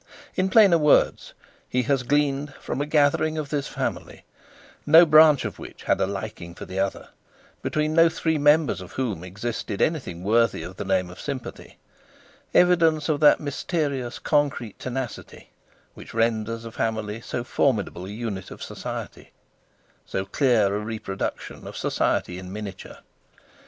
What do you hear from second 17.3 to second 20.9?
formidable a unit of society, so clear a